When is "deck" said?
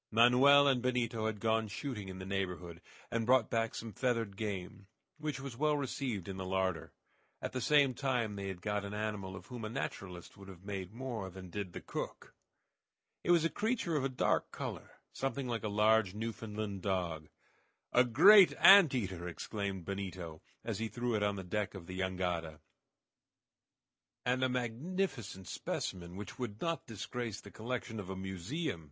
21.43-21.75